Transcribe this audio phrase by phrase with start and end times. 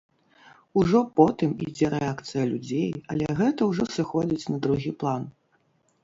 [0.83, 5.29] Ужо потым ідзе рэакцыя людзей, але гэта ўжо сыходзіць на другі план.